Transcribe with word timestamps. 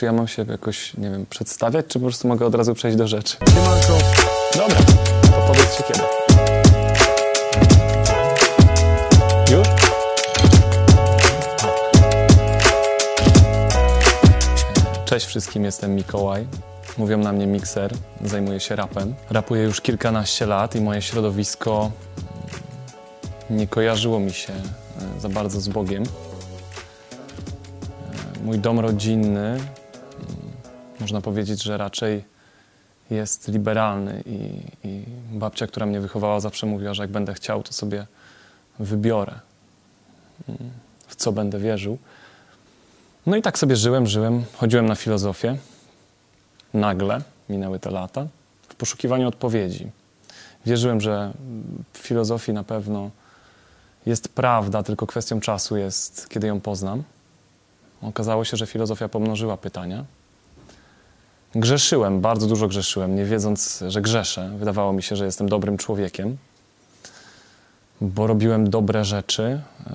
Czy 0.00 0.06
ja 0.06 0.12
mam 0.12 0.28
się 0.28 0.44
jakoś, 0.48 0.96
nie 0.96 1.10
wiem, 1.10 1.26
przedstawiać, 1.30 1.86
czy 1.86 1.98
po 1.98 2.06
prostu 2.06 2.28
mogę 2.28 2.46
od 2.46 2.54
razu 2.54 2.74
przejść 2.74 2.96
do 2.98 3.08
rzeczy? 3.08 3.36
Siemanko. 3.54 3.98
Dobra, 4.56 4.76
to 5.22 5.52
powiedzcie 5.52 5.82
kiedy. 5.82 6.00
Już? 9.56 9.68
Cześć 15.04 15.26
wszystkim, 15.26 15.64
jestem 15.64 15.94
Mikołaj. 15.94 16.46
Mówią 16.98 17.18
na 17.18 17.32
mnie 17.32 17.46
Mixer, 17.46 17.92
zajmuję 18.24 18.60
się 18.60 18.76
rapem. 18.76 19.14
Rapuję 19.30 19.62
już 19.62 19.80
kilkanaście 19.80 20.46
lat 20.46 20.76
i 20.76 20.80
moje 20.80 21.02
środowisko 21.02 21.90
nie 23.50 23.66
kojarzyło 23.66 24.20
mi 24.20 24.32
się 24.32 24.52
e, 24.52 25.20
za 25.20 25.28
bardzo 25.28 25.60
z 25.60 25.68
Bogiem. 25.68 26.02
E, 26.02 26.06
Mój 28.44 28.58
dom 28.58 28.80
rodzinny, 28.80 29.60
można 31.00 31.20
powiedzieć, 31.20 31.62
że 31.62 31.78
raczej 31.78 32.24
jest 33.10 33.48
liberalny 33.48 34.22
i, 34.26 34.62
i 34.88 35.04
babcia, 35.32 35.66
która 35.66 35.86
mnie 35.86 36.00
wychowała, 36.00 36.40
zawsze 36.40 36.66
mówiła, 36.66 36.94
że 36.94 37.02
jak 37.02 37.10
będę 37.10 37.34
chciał, 37.34 37.62
to 37.62 37.72
sobie 37.72 38.06
wybiorę, 38.78 39.40
w 41.06 41.16
co 41.16 41.32
będę 41.32 41.58
wierzył. 41.58 41.98
No 43.26 43.36
i 43.36 43.42
tak 43.42 43.58
sobie 43.58 43.76
żyłem, 43.76 44.06
żyłem, 44.06 44.44
chodziłem 44.56 44.86
na 44.86 44.94
filozofię. 44.94 45.56
Nagle 46.74 47.22
minęły 47.48 47.78
te 47.78 47.90
lata 47.90 48.26
w 48.68 48.74
poszukiwaniu 48.74 49.28
odpowiedzi. 49.28 49.90
Wierzyłem, 50.66 51.00
że 51.00 51.32
w 51.92 51.98
filozofii 51.98 52.52
na 52.52 52.64
pewno 52.64 53.10
jest 54.06 54.28
prawda, 54.28 54.82
tylko 54.82 55.06
kwestią 55.06 55.40
czasu 55.40 55.76
jest, 55.76 56.28
kiedy 56.28 56.46
ją 56.46 56.60
poznam. 56.60 57.02
Okazało 58.02 58.44
się, 58.44 58.56
że 58.56 58.66
filozofia 58.66 59.08
pomnożyła 59.08 59.56
pytania. 59.56 60.04
Grzeszyłem, 61.54 62.20
bardzo 62.20 62.46
dużo 62.46 62.68
grzeszyłem, 62.68 63.16
nie 63.16 63.24
wiedząc, 63.24 63.84
że 63.88 64.00
grzeszę. 64.02 64.50
Wydawało 64.58 64.92
mi 64.92 65.02
się, 65.02 65.16
że 65.16 65.24
jestem 65.24 65.48
dobrym 65.48 65.78
człowiekiem, 65.78 66.36
bo 68.00 68.26
robiłem 68.26 68.70
dobre 68.70 69.04
rzeczy. 69.04 69.42
E, 69.42 69.92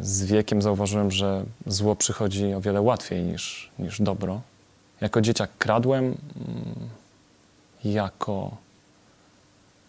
Z 0.00 0.24
wiekiem 0.24 0.62
zauważyłem, 0.62 1.10
że 1.10 1.44
zło 1.66 1.96
przychodzi 1.96 2.54
o 2.54 2.60
wiele 2.60 2.80
łatwiej 2.80 3.22
niż, 3.22 3.70
niż 3.78 4.02
dobro. 4.02 4.40
Jako 5.00 5.20
dzieciak 5.20 5.50
kradłem, 5.58 6.04
mm, 6.04 6.18
jako 7.84 8.56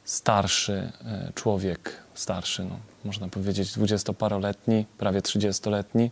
starszy 0.05 0.91
e, 1.05 1.31
człowiek, 1.35 1.97
starszy, 2.13 2.65
no, 2.65 2.75
można 3.05 3.27
powiedzieć 3.27 3.71
dwudziestoparoletni, 3.73 4.85
prawie 4.97 5.21
trzydziestoletni, 5.21 6.11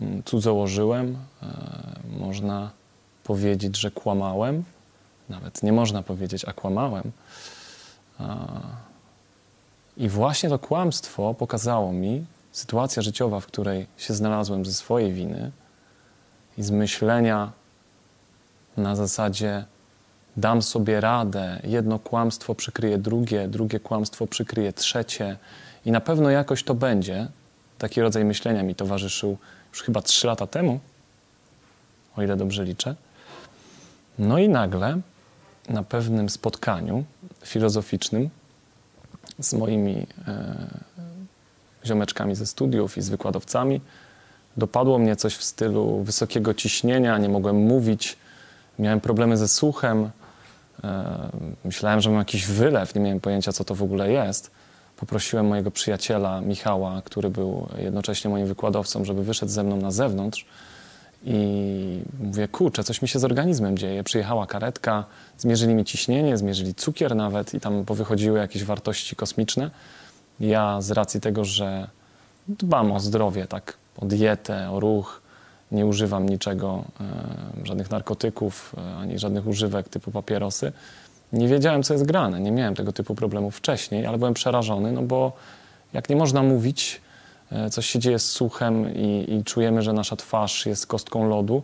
mm, 0.00 0.22
cudzołożyłem, 0.24 1.16
e, 1.42 1.46
można 2.18 2.70
powiedzieć, 3.24 3.76
że 3.76 3.90
kłamałem. 3.90 4.64
Nawet 5.28 5.62
nie 5.62 5.72
można 5.72 6.02
powiedzieć, 6.02 6.44
a 6.44 6.52
kłamałem. 6.52 7.12
I 9.96 10.08
właśnie 10.08 10.48
to 10.48 10.58
kłamstwo 10.58 11.34
pokazało 11.34 11.92
mi 11.92 12.24
sytuacja 12.52 13.02
życiowa, 13.02 13.40
w 13.40 13.46
której 13.46 13.86
się 13.96 14.14
znalazłem 14.14 14.64
ze 14.64 14.72
swojej 14.72 15.12
winy 15.12 15.50
i 16.58 16.62
z 16.62 16.70
myślenia 16.70 17.52
na 18.76 18.96
zasadzie 18.96 19.64
dam 20.36 20.62
sobie 20.62 21.00
radę, 21.00 21.60
jedno 21.64 21.98
kłamstwo 21.98 22.54
przykryje 22.54 22.98
drugie, 22.98 23.48
drugie 23.48 23.80
kłamstwo 23.80 24.26
przykryje 24.26 24.72
trzecie 24.72 25.36
i 25.84 25.90
na 25.90 26.00
pewno 26.00 26.30
jakoś 26.30 26.64
to 26.64 26.74
będzie. 26.74 27.28
Taki 27.78 28.00
rodzaj 28.00 28.24
myślenia 28.24 28.62
mi 28.62 28.74
towarzyszył 28.74 29.36
już 29.72 29.82
chyba 29.82 30.02
trzy 30.02 30.26
lata 30.26 30.46
temu, 30.46 30.80
o 32.16 32.22
ile 32.22 32.36
dobrze 32.36 32.64
liczę. 32.64 32.94
No 34.18 34.38
i 34.38 34.48
nagle 34.48 35.00
na 35.68 35.82
pewnym 35.82 36.28
spotkaniu 36.28 37.04
filozoficznym 37.44 38.30
z 39.38 39.54
moimi 39.54 40.06
e, 40.28 40.66
ziomeczkami 41.86 42.34
ze 42.34 42.46
studiów 42.46 42.96
i 42.96 43.02
z 43.02 43.08
wykładowcami 43.08 43.80
dopadło 44.56 44.98
mnie 44.98 45.16
coś 45.16 45.36
w 45.36 45.44
stylu 45.44 46.02
wysokiego 46.02 46.54
ciśnienia, 46.54 47.18
nie 47.18 47.28
mogłem 47.28 47.56
mówić, 47.56 48.16
miałem 48.78 49.00
problemy 49.00 49.36
ze 49.36 49.48
słuchem, 49.48 50.10
e, 50.84 51.28
myślałem, 51.64 52.00
że 52.00 52.10
mam 52.10 52.18
jakiś 52.18 52.46
wylew, 52.46 52.94
nie 52.94 53.00
miałem 53.00 53.20
pojęcia, 53.20 53.52
co 53.52 53.64
to 53.64 53.74
w 53.74 53.82
ogóle 53.82 54.12
jest. 54.12 54.50
Poprosiłem 54.96 55.46
mojego 55.46 55.70
przyjaciela 55.70 56.40
Michała, 56.40 57.02
który 57.04 57.30
był 57.30 57.68
jednocześnie 57.78 58.30
moim 58.30 58.46
wykładowcą, 58.46 59.04
żeby 59.04 59.24
wyszedł 59.24 59.52
ze 59.52 59.62
mną 59.62 59.76
na 59.76 59.90
zewnątrz 59.90 60.46
i 61.24 62.02
mówię, 62.20 62.48
kurczę, 62.48 62.84
coś 62.84 63.02
mi 63.02 63.08
się 63.08 63.18
z 63.18 63.24
organizmem 63.24 63.78
dzieje. 63.78 64.04
Przyjechała 64.04 64.46
karetka, 64.46 65.04
zmierzyli 65.38 65.74
mi 65.74 65.84
ciśnienie, 65.84 66.36
zmierzyli 66.36 66.74
cukier 66.74 67.16
nawet 67.16 67.54
i 67.54 67.60
tam 67.60 67.84
powychodziły 67.84 68.38
jakieś 68.38 68.64
wartości 68.64 69.16
kosmiczne. 69.16 69.70
Ja 70.40 70.80
z 70.80 70.90
racji 70.90 71.20
tego, 71.20 71.44
że 71.44 71.88
dbam 72.48 72.92
o 72.92 73.00
zdrowie, 73.00 73.46
tak, 73.46 73.76
o 73.98 74.06
dietę, 74.06 74.70
o 74.70 74.80
ruch, 74.80 75.22
nie 75.72 75.86
używam 75.86 76.28
niczego, 76.28 76.84
e, 77.00 77.66
żadnych 77.66 77.90
narkotyków, 77.90 78.74
e, 78.78 78.96
ani 78.96 79.18
żadnych 79.18 79.46
używek 79.46 79.88
typu 79.88 80.10
papierosy. 80.10 80.72
Nie 81.32 81.48
wiedziałem, 81.48 81.82
co 81.82 81.94
jest 81.94 82.06
grane. 82.06 82.40
Nie 82.40 82.52
miałem 82.52 82.74
tego 82.74 82.92
typu 82.92 83.14
problemów 83.14 83.56
wcześniej, 83.56 84.06
ale 84.06 84.18
byłem 84.18 84.34
przerażony, 84.34 84.92
no 84.92 85.02
bo 85.02 85.32
jak 85.92 86.08
nie 86.08 86.16
można 86.16 86.42
mówić, 86.42 87.00
coś 87.70 87.86
się 87.86 87.98
dzieje 87.98 88.18
z 88.18 88.30
słuchem 88.30 88.94
i, 88.96 89.34
i 89.34 89.44
czujemy, 89.44 89.82
że 89.82 89.92
nasza 89.92 90.16
twarz 90.16 90.66
jest 90.66 90.86
kostką 90.86 91.28
lodu, 91.28 91.62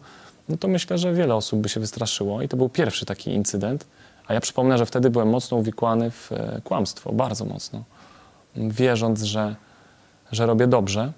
no 0.50 0.56
to 0.56 0.68
myślę, 0.68 0.98
że 0.98 1.14
wiele 1.14 1.34
osób 1.34 1.60
by 1.60 1.68
się 1.68 1.80
wystraszyło. 1.80 2.42
I 2.42 2.48
to 2.48 2.56
był 2.56 2.68
pierwszy 2.68 3.06
taki 3.06 3.34
incydent. 3.34 3.86
A 4.26 4.34
ja 4.34 4.40
przypomnę, 4.40 4.78
że 4.78 4.86
wtedy 4.86 5.10
byłem 5.10 5.28
mocno 5.28 5.56
uwikłany 5.56 6.10
w 6.10 6.32
e, 6.32 6.60
kłamstwo, 6.64 7.12
bardzo 7.12 7.44
mocno. 7.44 7.82
Wierząc, 8.56 9.22
że, 9.22 9.56
że 10.32 10.46
robię 10.46 10.66
dobrze, 10.66 11.12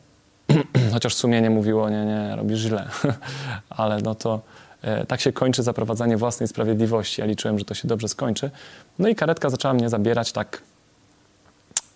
chociaż 0.93 1.15
sumienie 1.15 1.51
mówiło, 1.51 1.91
nie, 1.91 2.05
nie, 2.05 2.37
robisz 2.37 2.59
źle. 2.59 2.89
Ale 3.69 3.99
no 3.99 4.15
to 4.15 4.41
e, 4.83 5.07
tak 5.07 5.21
się 5.21 5.33
kończy 5.33 5.63
zaprowadzanie 5.63 6.17
własnej 6.17 6.49
sprawiedliwości. 6.49 7.21
Ja 7.21 7.27
liczyłem, 7.27 7.59
że 7.59 7.65
to 7.65 7.75
się 7.75 7.89
dobrze 7.89 8.09
skończy. 8.09 8.51
No 8.99 9.09
i 9.09 9.15
karetka 9.15 9.51
zaczęła 9.51 9.75
mnie 9.75 9.89
zabierać 9.89 10.33
tak 10.33 10.63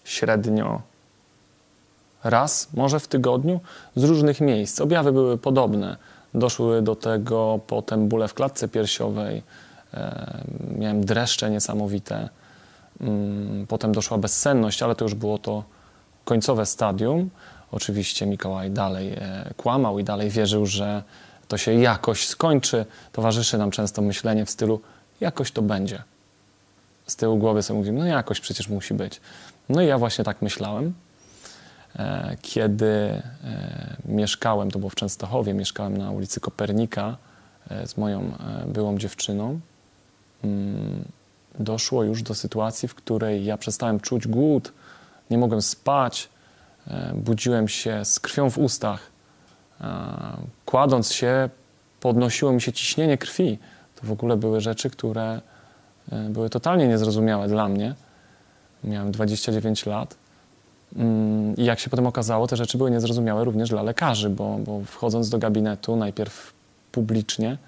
średnio 0.04 0.82
raz, 2.30 2.68
może 2.74 3.00
w 3.00 3.08
tygodniu, 3.08 3.60
z 3.96 4.04
różnych 4.04 4.40
miejsc. 4.40 4.80
Objawy 4.80 5.12
były 5.12 5.38
podobne. 5.38 5.96
Doszły 6.34 6.82
do 6.82 6.96
tego 6.96 7.60
potem 7.66 8.08
bóle 8.08 8.28
w 8.28 8.34
klatce 8.34 8.68
piersiowej, 8.68 9.42
e, 9.94 10.44
miałem 10.78 11.04
dreszcze 11.04 11.50
niesamowite. 11.50 12.28
Mm, 13.00 13.66
Potem 13.66 13.92
doszła 13.92 14.18
bezsenność, 14.18 14.82
ale 14.82 14.94
to 14.94 15.04
już 15.04 15.14
było 15.14 15.38
to 15.38 15.64
końcowe 16.24 16.66
stadium. 16.66 17.30
Oczywiście 17.72 18.26
Mikołaj 18.26 18.70
dalej 18.70 19.12
e, 19.12 19.54
kłamał 19.56 19.98
i 19.98 20.04
dalej 20.04 20.30
wierzył, 20.30 20.66
że 20.66 21.02
to 21.48 21.58
się 21.58 21.74
jakoś 21.74 22.26
skończy. 22.26 22.86
Towarzyszy 23.12 23.58
nam 23.58 23.70
często 23.70 24.02
myślenie 24.02 24.46
w 24.46 24.50
stylu 24.50 24.80
jakoś 25.20 25.52
to 25.52 25.62
będzie. 25.62 26.02
Z 27.06 27.16
tyłu 27.16 27.36
głowy 27.38 27.62
sobie 27.62 27.78
mówimy, 27.78 27.98
no 27.98 28.06
jakoś 28.06 28.40
przecież 28.40 28.68
musi 28.68 28.94
być. 28.94 29.20
No 29.68 29.82
i 29.82 29.86
ja 29.86 29.98
właśnie 29.98 30.24
tak 30.24 30.42
myślałem. 30.42 30.94
E, 31.98 32.36
Kiedy 32.42 32.86
e, 32.86 33.22
mieszkałem, 34.04 34.70
to 34.70 34.78
było 34.78 34.90
w 34.90 34.94
Częstochowie, 34.94 35.54
mieszkałem 35.54 35.96
na 35.96 36.10
ulicy 36.10 36.40
Kopernika 36.40 37.16
e, 37.70 37.86
z 37.86 37.96
moją 37.96 38.32
byłą 38.66 38.98
dziewczyną, 38.98 39.60
mm, 40.44 41.04
doszło 41.58 42.04
już 42.04 42.22
do 42.22 42.34
sytuacji, 42.34 42.88
w 42.88 42.94
której 42.94 43.44
ja 43.44 43.56
przestałem 43.56 44.00
czuć 44.00 44.28
głód, 44.28 44.72
nie 45.30 45.38
mogłem 45.38 45.62
spać, 45.62 46.28
budziłem 47.14 47.68
się 47.68 48.04
z 48.04 48.20
krwią 48.20 48.50
w 48.50 48.58
ustach. 48.58 49.10
Kładąc 50.66 51.12
się, 51.12 51.48
podnosiło 52.00 52.52
mi 52.52 52.60
się 52.60 52.72
ciśnienie 52.72 53.18
krwi. 53.18 53.58
To 53.94 54.06
w 54.06 54.12
ogóle 54.12 54.36
były 54.36 54.60
rzeczy, 54.60 54.90
które 54.90 55.40
były 56.28 56.50
totalnie 56.50 56.88
niezrozumiałe 56.88 57.48
dla 57.48 57.68
mnie. 57.68 57.94
Miałem 58.84 59.12
29 59.12 59.86
lat. 59.86 60.16
Mm, 60.96 61.56
I 61.56 61.64
jak 61.64 61.78
się 61.78 61.90
potem 61.90 62.06
okazało, 62.06 62.46
te 62.46 62.56
rzeczy 62.56 62.78
były 62.78 62.90
niezrozumiałe 62.90 63.44
również 63.44 63.68
dla 63.68 63.82
lekarzy, 63.82 64.30
bo, 64.30 64.58
bo 64.58 64.80
wchodząc 64.84 65.28
do 65.28 65.38
gabinetu, 65.38 65.96
najpierw 65.96 66.52
publicznie, 66.92 67.58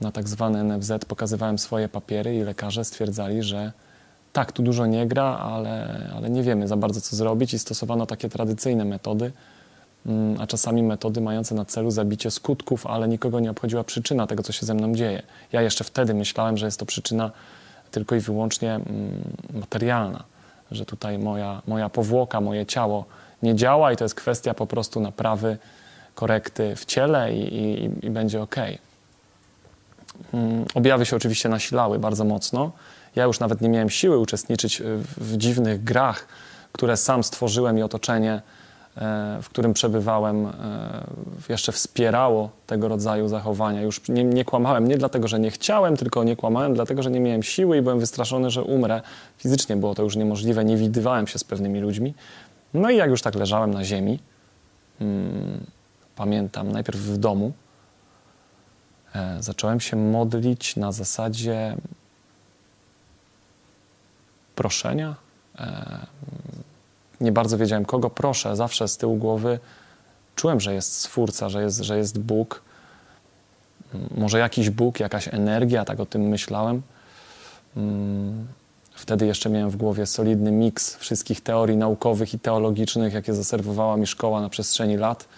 na 0.00 0.12
tak 0.12 0.28
zwany 0.28 0.64
NFZ, 0.64 0.92
pokazywałem 1.08 1.58
swoje 1.58 1.88
papiery 1.88 2.36
i 2.36 2.40
lekarze 2.40 2.84
stwierdzali, 2.84 3.42
że 3.42 3.72
tak, 4.32 4.52
tu 4.52 4.62
dużo 4.62 4.86
nie 4.86 5.06
gra, 5.06 5.38
ale, 5.38 6.06
ale 6.16 6.30
nie 6.30 6.42
wiemy 6.42 6.68
za 6.68 6.76
bardzo, 6.76 7.00
co 7.00 7.16
zrobić 7.16 7.54
i 7.54 7.58
stosowano 7.58 8.06
takie 8.06 8.28
tradycyjne 8.28 8.84
metody, 8.84 9.32
mm, 10.06 10.40
a 10.40 10.46
czasami 10.46 10.82
metody 10.82 11.20
mające 11.20 11.54
na 11.54 11.64
celu 11.64 11.90
zabicie 11.90 12.30
skutków, 12.30 12.86
ale 12.86 13.08
nikogo 13.08 13.40
nie 13.40 13.50
obchodziła 13.50 13.84
przyczyna 13.84 14.26
tego, 14.26 14.42
co 14.42 14.52
się 14.52 14.66
ze 14.66 14.74
mną 14.74 14.94
dzieje. 14.94 15.22
Ja 15.52 15.62
jeszcze 15.62 15.84
wtedy 15.84 16.14
myślałem, 16.14 16.56
że 16.56 16.66
jest 16.66 16.78
to 16.78 16.86
przyczyna 16.86 17.30
tylko 17.90 18.14
i 18.14 18.20
wyłącznie 18.20 18.74
mm, 18.74 18.86
materialna, 19.54 20.24
że 20.72 20.86
tutaj 20.86 21.18
moja, 21.18 21.62
moja 21.66 21.88
powłoka, 21.88 22.40
moje 22.40 22.66
ciało 22.66 23.04
nie 23.42 23.54
działa 23.54 23.92
i 23.92 23.96
to 23.96 24.04
jest 24.04 24.14
kwestia 24.14 24.54
po 24.54 24.66
prostu 24.66 25.00
naprawy, 25.00 25.58
korekty 26.14 26.76
w 26.76 26.84
ciele 26.84 27.34
i, 27.34 27.54
i, 27.56 27.90
i 28.06 28.10
będzie 28.10 28.42
ok. 28.42 28.56
Mm, 30.34 30.64
objawy 30.74 31.06
się 31.06 31.16
oczywiście 31.16 31.48
nasilały 31.48 31.98
bardzo 31.98 32.24
mocno. 32.24 32.72
Ja 33.16 33.24
już 33.24 33.40
nawet 33.40 33.60
nie 33.60 33.68
miałem 33.68 33.90
siły 33.90 34.18
uczestniczyć 34.18 34.82
w, 34.84 35.32
w 35.32 35.36
dziwnych 35.36 35.84
grach, 35.84 36.26
które 36.72 36.96
sam 36.96 37.24
stworzyłem 37.24 37.78
i 37.78 37.82
otoczenie, 37.82 38.42
w 39.42 39.48
którym 39.48 39.72
przebywałem, 39.72 40.46
e, 40.46 40.52
jeszcze 41.48 41.72
wspierało 41.72 42.50
tego 42.66 42.88
rodzaju 42.88 43.28
zachowania. 43.28 43.82
Już 43.82 44.08
nie, 44.08 44.24
nie, 44.24 44.44
kłamałem 44.44 44.88
nie 44.88 44.98
dlatego, 44.98 45.28
że 45.28 45.40
nie 45.40 45.50
chciałem, 45.50 45.96
tylko 45.96 46.24
nie 46.24 46.36
kłamałem 46.36 46.74
dlatego, 46.74 47.02
że 47.02 47.10
nie 47.10 47.20
miałem 47.20 47.42
siły 47.42 47.76
i 47.76 47.82
byłem 47.82 48.00
wystraszony, 48.00 48.50
że 48.50 48.62
umrę. 48.62 49.00
Fizycznie 49.38 49.76
było 49.76 49.94
to 49.94 50.02
już 50.02 50.16
niemożliwe, 50.16 50.64
nie 50.64 50.76
widywałem 50.76 51.26
się 51.26 51.38
z 51.38 51.44
pewnymi 51.44 51.80
ludźmi. 51.80 52.14
No 52.74 52.90
i 52.90 52.96
jak 52.96 53.10
już 53.10 53.22
tak 53.22 53.34
leżałem 53.34 53.70
na 53.70 53.84
ziemi, 53.84 54.18
hmm, 54.98 55.66
pamiętam, 56.16 56.72
najpierw 56.72 56.98
w 56.98 57.16
domu, 57.16 57.52
e, 59.14 59.36
zacząłem 59.40 59.80
się 59.80 59.96
modlić 59.96 60.76
na 60.76 60.92
zasadzie 60.92 61.76
proszenia. 64.54 65.14
E, 65.58 66.06
nie 67.22 67.32
bardzo 67.32 67.58
wiedziałem, 67.58 67.84
kogo 67.84 68.10
proszę. 68.10 68.56
Zawsze 68.56 68.88
z 68.88 68.96
tyłu 68.96 69.16
głowy 69.16 69.58
czułem, 70.36 70.60
że 70.60 70.74
jest 70.74 70.98
Stwórca, 70.98 71.48
że 71.48 71.62
jest, 71.62 71.80
że 71.80 71.98
jest 71.98 72.18
Bóg. 72.18 72.62
Może 74.16 74.38
jakiś 74.38 74.70
Bóg, 74.70 75.00
jakaś 75.00 75.28
energia, 75.28 75.84
tak 75.84 76.00
o 76.00 76.06
tym 76.06 76.22
myślałem. 76.22 76.82
Mm, 77.76 78.46
wtedy 78.94 79.26
jeszcze 79.26 79.50
miałem 79.50 79.70
w 79.70 79.76
głowie 79.76 80.06
solidny 80.06 80.52
miks 80.52 80.96
wszystkich 80.96 81.40
teorii 81.40 81.76
naukowych 81.76 82.34
i 82.34 82.38
teologicznych, 82.38 83.14
jakie 83.14 83.34
zaserwowała 83.34 83.96
mi 83.96 84.06
szkoła 84.06 84.40
na 84.40 84.48
przestrzeni 84.48 84.96
lat, 84.96 85.28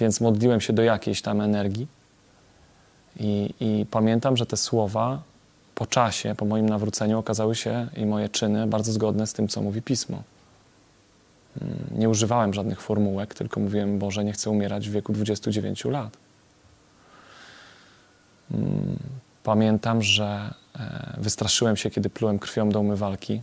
więc 0.00 0.20
modliłem 0.20 0.60
się 0.60 0.72
do 0.72 0.82
jakiejś 0.82 1.22
tam 1.22 1.40
energii. 1.40 1.86
I, 3.20 3.54
i 3.60 3.86
pamiętam, 3.90 4.36
że 4.36 4.46
te 4.46 4.56
słowa 4.56 5.22
po 5.74 5.86
czasie, 5.86 6.34
po 6.34 6.44
moim 6.44 6.68
nawróceniu, 6.68 7.18
okazały 7.18 7.54
się 7.54 7.88
i 7.96 8.06
moje 8.06 8.28
czyny 8.28 8.66
bardzo 8.66 8.92
zgodne 8.92 9.26
z 9.26 9.32
tym, 9.32 9.48
co 9.48 9.62
mówi 9.62 9.82
pismo. 9.82 10.22
Mm, 11.62 11.78
nie 11.90 12.08
używałem 12.08 12.54
żadnych 12.54 12.80
formułek, 12.80 13.34
tylko 13.34 13.60
mówiłem: 13.60 13.98
Boże, 13.98 14.24
nie 14.24 14.32
chcę 14.32 14.50
umierać 14.50 14.88
w 14.88 14.92
wieku 14.92 15.12
29 15.12 15.84
lat. 15.84 16.16
Mm, 18.50 18.96
pamiętam, 19.42 20.02
że 20.02 20.54
e, 20.78 21.14
wystraszyłem 21.18 21.76
się, 21.76 21.90
kiedy 21.90 22.10
plułem 22.10 22.38
krwią 22.38 22.68
do 22.68 22.80
umywalki. 22.80 23.42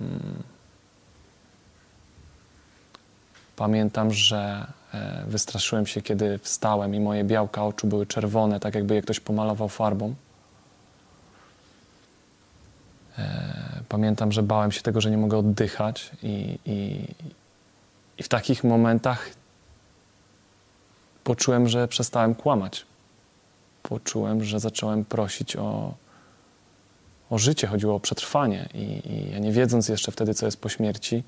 Mm. 0.00 0.42
Pamiętam, 3.56 4.12
że 4.12 4.66
e, 4.94 5.24
wystraszyłem 5.26 5.86
się, 5.86 6.02
kiedy 6.02 6.38
wstałem 6.38 6.94
i 6.94 7.00
moje 7.00 7.24
białka 7.24 7.64
oczu 7.64 7.86
były 7.86 8.06
czerwone, 8.06 8.60
tak 8.60 8.74
jakby 8.74 8.94
je 8.94 9.02
ktoś 9.02 9.20
pomalował 9.20 9.68
farbą. 9.68 10.14
Pamiętam, 13.96 14.32
że 14.32 14.42
bałem 14.42 14.72
się 14.72 14.82
tego, 14.82 15.00
że 15.00 15.10
nie 15.10 15.18
mogę 15.18 15.38
oddychać, 15.38 16.10
i, 16.22 16.58
i, 16.66 17.06
i 18.18 18.22
w 18.22 18.28
takich 18.28 18.64
momentach 18.64 19.30
poczułem, 21.24 21.68
że 21.68 21.88
przestałem 21.88 22.34
kłamać. 22.34 22.86
Poczułem, 23.82 24.44
że 24.44 24.60
zacząłem 24.60 25.04
prosić 25.04 25.56
o, 25.56 25.94
o 27.30 27.38
życie, 27.38 27.66
chodziło 27.66 27.94
o 27.94 28.00
przetrwanie. 28.00 28.68
I, 28.74 29.02
I 29.12 29.30
ja 29.32 29.38
nie 29.38 29.52
wiedząc 29.52 29.88
jeszcze 29.88 30.12
wtedy, 30.12 30.34
co 30.34 30.46
jest 30.46 30.60
po 30.60 30.68
śmierci, 30.68 31.22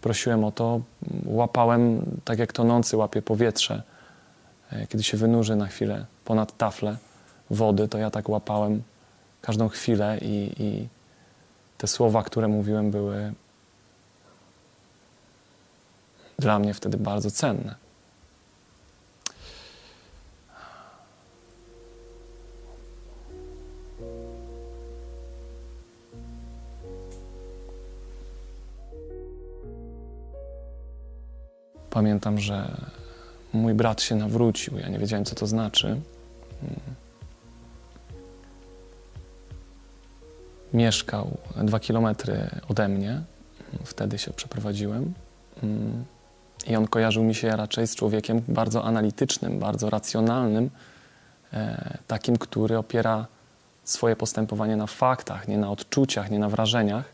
prosiłem 0.00 0.44
o 0.44 0.52
to, 0.52 0.80
łapałem 1.24 2.02
tak 2.24 2.38
jak 2.38 2.52
tonący 2.52 2.96
łapie 2.96 3.22
powietrze. 3.22 3.82
E, 4.70 4.86
kiedy 4.86 5.04
się 5.04 5.16
wynurzy 5.16 5.56
na 5.56 5.66
chwilę 5.66 6.06
ponad 6.24 6.56
taflę 6.56 6.96
wody, 7.50 7.88
to 7.88 7.98
ja 7.98 8.10
tak 8.10 8.28
łapałem 8.28 8.82
każdą 9.40 9.68
chwilę 9.68 10.18
i, 10.22 10.52
i 10.58 10.99
te 11.80 11.86
słowa, 11.86 12.22
które 12.22 12.48
mówiłem, 12.48 12.90
były 12.90 13.32
dla 16.38 16.58
mnie 16.58 16.74
wtedy 16.74 16.98
bardzo 16.98 17.30
cenne. 17.30 17.74
Pamiętam, 31.90 32.40
że 32.40 32.76
mój 33.52 33.74
brat 33.74 34.02
się 34.02 34.14
nawrócił. 34.14 34.78
Ja 34.78 34.88
nie 34.88 34.98
wiedziałem, 34.98 35.24
co 35.24 35.34
to 35.34 35.46
znaczy. 35.46 36.00
Mieszkał 40.72 41.36
dwa 41.56 41.80
kilometry 41.80 42.50
ode 42.68 42.88
mnie. 42.88 43.22
Wtedy 43.84 44.18
się 44.18 44.30
przeprowadziłem. 44.30 45.14
Mm. 45.62 46.04
I 46.66 46.76
on 46.76 46.86
kojarzył 46.86 47.24
mi 47.24 47.34
się 47.34 47.48
raczej 47.48 47.86
z 47.86 47.96
człowiekiem 47.96 48.42
bardzo 48.48 48.84
analitycznym, 48.84 49.58
bardzo 49.58 49.90
racjonalnym, 49.90 50.70
e, 51.52 51.98
takim, 52.06 52.36
który 52.36 52.78
opiera 52.78 53.26
swoje 53.84 54.16
postępowanie 54.16 54.76
na 54.76 54.86
faktach, 54.86 55.48
nie 55.48 55.58
na 55.58 55.70
odczuciach, 55.70 56.30
nie 56.30 56.38
na 56.38 56.48
wrażeniach. 56.48 57.04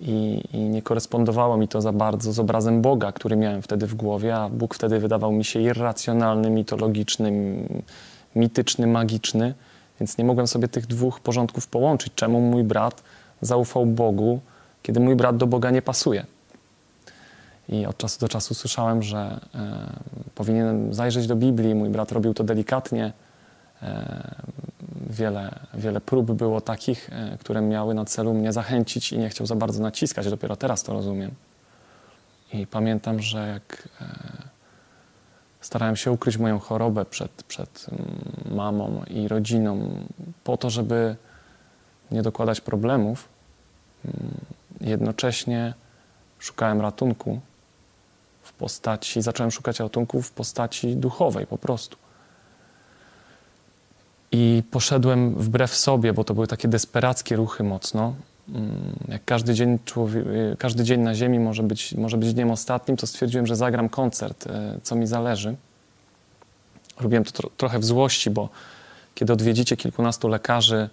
I, 0.00 0.42
I, 0.52 0.58
nie 0.58 0.82
korespondowało 0.82 1.56
mi 1.56 1.68
to 1.68 1.80
za 1.80 1.92
bardzo 1.92 2.32
z 2.32 2.38
obrazem 2.38 2.82
Boga, 2.82 3.12
który 3.12 3.36
miałem 3.36 3.62
wtedy 3.62 3.86
w 3.86 3.94
głowie, 3.94 4.36
a 4.36 4.48
Bóg 4.48 4.74
wtedy 4.74 4.98
wydawał 4.98 5.32
mi 5.32 5.44
się 5.44 5.60
irracjonalny, 5.60 6.50
mitologiczny, 6.50 7.32
mityczny, 8.36 8.86
magiczny. 8.86 9.54
Więc 10.00 10.18
nie 10.18 10.24
mogłem 10.24 10.46
sobie 10.46 10.68
tych 10.68 10.86
dwóch 10.86 11.20
porządków 11.20 11.66
połączyć. 11.66 12.12
Czemu 12.14 12.40
mój 12.40 12.64
brat 12.64 13.02
zaufał 13.40 13.86
Bogu, 13.86 14.40
kiedy 14.82 15.00
mój 15.00 15.16
brat 15.16 15.36
do 15.36 15.46
Boga 15.46 15.70
nie 15.70 15.82
pasuje? 15.82 16.26
I 17.68 17.86
od 17.86 17.96
czasu 17.96 18.20
do 18.20 18.28
czasu 18.28 18.54
słyszałem, 18.54 19.02
że 19.02 19.40
e, 19.54 19.92
powinienem 20.34 20.94
zajrzeć 20.94 21.26
do 21.26 21.36
Biblii. 21.36 21.74
Mój 21.74 21.88
brat 21.88 22.12
robił 22.12 22.34
to 22.34 22.44
delikatnie. 22.44 23.12
E, 23.82 24.34
wiele, 25.10 25.58
wiele 25.74 26.00
prób 26.00 26.32
było 26.32 26.60
takich, 26.60 27.10
e, 27.12 27.36
które 27.40 27.60
miały 27.60 27.94
na 27.94 28.04
celu 28.04 28.34
mnie 28.34 28.52
zachęcić 28.52 29.12
i 29.12 29.18
nie 29.18 29.28
chciał 29.28 29.46
za 29.46 29.54
bardzo 29.54 29.82
naciskać. 29.82 30.30
Dopiero 30.30 30.56
teraz 30.56 30.82
to 30.82 30.92
rozumiem. 30.92 31.30
I 32.52 32.66
pamiętam, 32.66 33.20
że 33.20 33.48
jak 33.48 33.88
e, 34.00 34.06
starałem 35.68 35.96
się 35.96 36.12
ukryć 36.12 36.36
moją 36.36 36.58
chorobę 36.58 37.04
przed, 37.04 37.42
przed 37.42 37.86
mm, 37.92 38.56
mamą 38.56 39.02
i 39.06 39.28
rodziną, 39.28 39.90
po 40.44 40.56
to, 40.56 40.70
żeby 40.70 41.16
nie 42.10 42.22
dokładać 42.22 42.60
problemów. 42.60 43.28
Mm, 44.04 44.16
jednocześnie 44.80 45.74
szukałem 46.38 46.80
ratunku 46.80 47.40
w 48.42 48.52
postaci, 48.52 49.22
zacząłem 49.22 49.50
szukać 49.50 49.80
ratunku 49.80 50.22
w 50.22 50.32
postaci 50.32 50.96
duchowej 50.96 51.46
po 51.46 51.58
prostu. 51.58 51.96
I 54.32 54.62
poszedłem 54.70 55.34
wbrew 55.34 55.74
sobie, 55.74 56.12
bo 56.12 56.24
to 56.24 56.34
były 56.34 56.46
takie 56.46 56.68
desperackie 56.68 57.36
ruchy 57.36 57.64
mocno. 57.64 58.14
Mm, 58.54 58.96
jak 59.08 59.24
każdy 59.24 59.54
dzień, 59.54 59.78
człowiek, 59.84 60.24
każdy 60.58 60.84
dzień 60.84 61.00
na 61.00 61.14
ziemi 61.14 61.38
może 61.38 61.62
być, 61.62 61.94
może 61.94 62.16
być 62.16 62.34
dniem 62.34 62.50
ostatnim, 62.50 62.96
to 62.96 63.06
stwierdziłem, 63.06 63.46
że 63.46 63.56
zagram 63.56 63.88
koncert, 63.88 64.46
e, 64.46 64.78
co 64.82 64.96
mi 64.96 65.06
zależy. 65.06 65.56
Robiłem 67.00 67.24
to 67.24 67.30
tro, 67.30 67.50
trochę 67.56 67.78
w 67.78 67.84
złości, 67.84 68.30
bo 68.30 68.48
kiedy 69.14 69.32
odwiedzicie 69.32 69.76
kilkunastu 69.76 70.28
lekarzy, 70.28 70.88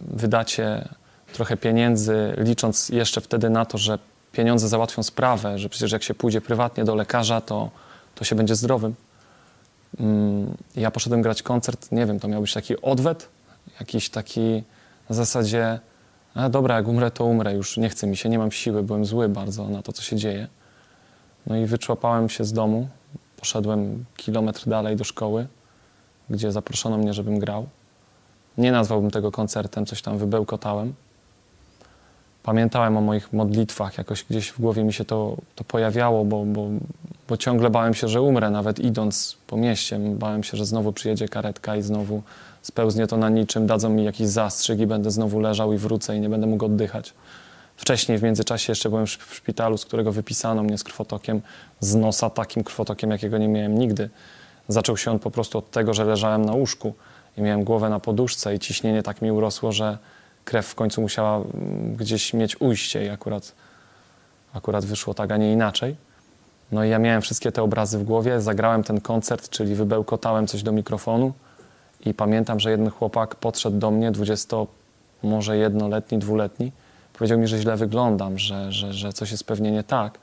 wydacie 0.00 0.88
trochę 1.32 1.56
pieniędzy, 1.56 2.34
licząc 2.36 2.88
jeszcze 2.88 3.20
wtedy 3.20 3.50
na 3.50 3.64
to, 3.64 3.78
że 3.78 3.98
pieniądze 4.32 4.68
załatwią 4.68 5.02
sprawę, 5.02 5.58
że 5.58 5.68
przecież 5.68 5.92
jak 5.92 6.02
się 6.02 6.14
pójdzie 6.14 6.40
prywatnie 6.40 6.84
do 6.84 6.94
lekarza, 6.94 7.40
to, 7.40 7.70
to 8.14 8.24
się 8.24 8.36
będzie 8.36 8.54
zdrowym. 8.54 8.94
Mm, 10.00 10.56
ja 10.76 10.90
poszedłem 10.90 11.22
grać 11.22 11.42
koncert, 11.42 11.92
nie 11.92 12.06
wiem, 12.06 12.20
to 12.20 12.28
miał 12.28 12.40
być 12.40 12.52
taki 12.52 12.80
odwet, 12.82 13.28
jakiś 13.80 14.10
taki 14.10 14.62
na 15.10 15.16
zasadzie, 15.16 15.80
a 16.34 16.48
dobra, 16.48 16.76
jak 16.76 16.88
umrę, 16.88 17.10
to 17.10 17.24
umrę, 17.24 17.54
już 17.54 17.76
nie 17.76 17.88
chce 17.88 18.06
mi 18.06 18.16
się, 18.16 18.28
nie 18.28 18.38
mam 18.38 18.52
siły, 18.52 18.82
byłem 18.82 19.04
zły 19.04 19.28
bardzo 19.28 19.68
na 19.68 19.82
to, 19.82 19.92
co 19.92 20.02
się 20.02 20.16
dzieje. 20.16 20.48
No 21.46 21.56
i 21.56 21.66
wyczłapałem 21.66 22.28
się 22.28 22.44
z 22.44 22.52
domu, 22.52 22.88
poszedłem 23.36 24.04
kilometr 24.16 24.68
dalej 24.68 24.96
do 24.96 25.04
szkoły, 25.04 25.46
gdzie 26.30 26.52
zaproszono 26.52 26.98
mnie, 26.98 27.14
żebym 27.14 27.38
grał. 27.38 27.66
Nie 28.58 28.72
nazwałbym 28.72 29.10
tego 29.10 29.32
koncertem, 29.32 29.86
coś 29.86 30.02
tam 30.02 30.18
wybełkotałem. 30.18 30.94
Pamiętałem 32.42 32.96
o 32.96 33.00
moich 33.00 33.32
modlitwach, 33.32 33.98
jakoś 33.98 34.24
gdzieś 34.24 34.48
w 34.48 34.60
głowie 34.60 34.84
mi 34.84 34.92
się 34.92 35.04
to, 35.04 35.36
to 35.54 35.64
pojawiało, 35.64 36.24
bo, 36.24 36.44
bo, 36.44 36.68
bo 37.30 37.36
ciągle 37.36 37.70
bałem 37.70 37.94
się, 37.94 38.08
że 38.08 38.22
umrę, 38.22 38.50
nawet 38.50 38.78
idąc 38.78 39.36
po 39.46 39.56
mieście. 39.56 39.98
Bałem 39.98 40.42
się, 40.42 40.56
że 40.56 40.66
znowu 40.66 40.92
przyjedzie 40.92 41.28
karetka 41.28 41.76
i 41.76 41.82
znowu 41.82 42.22
spełznie 42.62 43.06
to 43.06 43.16
na 43.16 43.28
niczym, 43.28 43.66
dadzą 43.66 43.90
mi 43.90 44.04
jakiś 44.04 44.26
zastrzyk 44.26 44.80
i 44.80 44.86
będę 44.86 45.10
znowu 45.10 45.40
leżał 45.40 45.72
i 45.72 45.76
wrócę 45.76 46.16
i 46.16 46.20
nie 46.20 46.28
będę 46.28 46.46
mógł 46.46 46.64
oddychać. 46.64 47.14
Wcześniej 47.76 48.18
w 48.18 48.22
międzyczasie 48.22 48.70
jeszcze 48.70 48.88
byłem 48.88 49.06
w 49.06 49.34
szpitalu, 49.34 49.78
z 49.78 49.84
którego 49.84 50.12
wypisano 50.12 50.62
mnie 50.62 50.78
z 50.78 50.84
krwotokiem 50.84 51.40
z 51.80 51.94
nosa, 51.94 52.30
takim 52.30 52.64
krwotokiem, 52.64 53.10
jakiego 53.10 53.38
nie 53.38 53.48
miałem 53.48 53.78
nigdy. 53.78 54.10
Zaczął 54.68 54.96
się 54.96 55.10
on 55.10 55.18
po 55.18 55.30
prostu 55.30 55.58
od 55.58 55.70
tego, 55.70 55.94
że 55.94 56.04
leżałem 56.04 56.44
na 56.44 56.52
łóżku 56.52 56.94
i 57.38 57.42
miałem 57.42 57.64
głowę 57.64 57.88
na 57.88 58.00
poduszce 58.00 58.54
i 58.54 58.58
ciśnienie 58.58 59.02
tak 59.02 59.22
mi 59.22 59.30
urosło, 59.30 59.72
że 59.72 59.98
krew 60.44 60.66
w 60.66 60.74
końcu 60.74 61.00
musiała 61.00 61.36
mm, 61.36 61.96
gdzieś 61.96 62.34
mieć 62.34 62.60
ujście 62.60 63.06
i 63.06 63.08
akurat, 63.08 63.52
akurat 64.52 64.84
wyszło 64.84 65.14
tak, 65.14 65.30
a 65.30 65.36
nie 65.36 65.52
inaczej. 65.52 66.09
No 66.72 66.84
i 66.84 66.88
ja 66.88 66.98
miałem 66.98 67.22
wszystkie 67.22 67.52
te 67.52 67.62
obrazy 67.62 67.98
w 67.98 68.04
głowie, 68.04 68.40
zagrałem 68.40 68.82
ten 68.82 69.00
koncert, 69.00 69.48
czyli 69.48 69.74
wybełkotałem 69.74 70.46
coś 70.46 70.62
do 70.62 70.72
mikrofonu 70.72 71.32
i 72.06 72.14
pamiętam, 72.14 72.60
że 72.60 72.70
jeden 72.70 72.90
chłopak 72.90 73.34
podszedł 73.34 73.78
do 73.78 73.90
mnie, 73.90 74.10
20, 74.10 74.56
może 75.22 75.56
jednoletni, 75.56 76.18
dwuletni, 76.18 76.72
powiedział 77.12 77.38
mi, 77.38 77.46
że 77.46 77.58
źle 77.58 77.76
wyglądam, 77.76 78.38
że, 78.38 78.72
że, 78.72 78.92
że 78.92 79.12
coś 79.12 79.30
jest 79.30 79.44
pewnie 79.44 79.70
nie 79.72 79.84
tak 79.84 80.18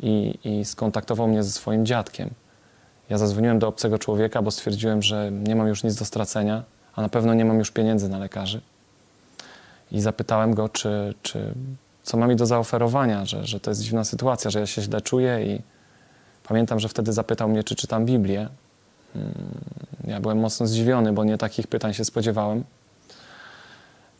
i, 0.00 0.38
i 0.44 0.64
skontaktował 0.64 1.28
mnie 1.28 1.42
ze 1.42 1.50
swoim 1.50 1.86
dziadkiem. 1.86 2.30
Ja 3.10 3.18
zadzwoniłem 3.18 3.58
do 3.58 3.68
obcego 3.68 3.98
człowieka, 3.98 4.42
bo 4.42 4.50
stwierdziłem, 4.50 5.02
że 5.02 5.30
nie 5.32 5.56
mam 5.56 5.68
już 5.68 5.84
nic 5.84 5.94
do 5.94 6.04
stracenia, 6.04 6.62
a 6.94 7.02
na 7.02 7.08
pewno 7.08 7.34
nie 7.34 7.44
mam 7.44 7.58
już 7.58 7.70
pieniędzy 7.70 8.08
na 8.08 8.18
lekarzy. 8.18 8.60
I 9.92 10.00
zapytałem 10.00 10.54
go, 10.54 10.68
czy, 10.68 11.14
czy 11.22 11.54
co 12.02 12.16
ma 12.16 12.26
mi 12.26 12.36
do 12.36 12.46
zaoferowania, 12.46 13.24
że, 13.24 13.46
że 13.46 13.60
to 13.60 13.70
jest 13.70 13.82
dziwna 13.82 14.04
sytuacja, 14.04 14.50
że 14.50 14.60
ja 14.60 14.66
się 14.66 14.82
źle 14.82 15.00
czuję 15.00 15.46
i 15.46 15.60
pamiętam, 16.48 16.80
że 16.80 16.88
wtedy 16.88 17.12
zapytał 17.12 17.48
mnie, 17.48 17.64
czy 17.64 17.74
czytam 17.74 18.06
Biblię. 18.06 18.48
Hmm, 19.12 19.34
ja 20.04 20.20
byłem 20.20 20.38
mocno 20.38 20.66
zdziwiony, 20.66 21.12
bo 21.12 21.24
nie 21.24 21.38
takich 21.38 21.66
pytań 21.66 21.94
się 21.94 22.04
spodziewałem. 22.04 22.64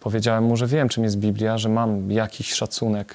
Powiedziałem 0.00 0.44
mu, 0.44 0.56
że 0.56 0.66
wiem, 0.66 0.88
czym 0.88 1.04
jest 1.04 1.18
Biblia, 1.18 1.58
że 1.58 1.68
mam 1.68 2.12
jakiś 2.12 2.52
szacunek 2.52 3.14